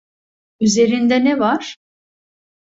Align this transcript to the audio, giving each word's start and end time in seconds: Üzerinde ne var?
Üzerinde 0.61 1.23
ne 1.25 1.39
var? 1.39 1.75